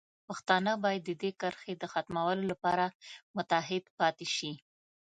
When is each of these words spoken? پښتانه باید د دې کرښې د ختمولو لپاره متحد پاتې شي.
پښتانه 0.27 0.71
باید 0.83 1.01
د 1.05 1.11
دې 1.21 1.31
کرښې 1.41 1.73
د 1.77 1.83
ختمولو 1.93 2.43
لپاره 2.51 2.85
متحد 3.37 3.83
پاتې 3.99 4.27
شي. 4.35 4.51